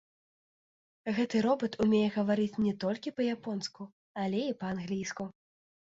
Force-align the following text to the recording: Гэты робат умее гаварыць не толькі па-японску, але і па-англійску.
Гэты 1.17 1.41
робат 1.47 1.77
умее 1.85 2.09
гаварыць 2.17 2.59
не 2.69 2.73
толькі 2.85 3.15
па-японску, 3.19 3.81
але 4.23 4.41
і 4.51 4.57
па-англійску. 4.63 5.23